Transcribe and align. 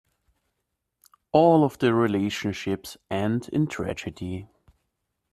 All 1.31 1.63
of 1.63 1.77
the 1.77 1.93
relationships 1.93 2.97
end 3.11 3.49
in 3.49 3.67
tragedy. 3.67 4.47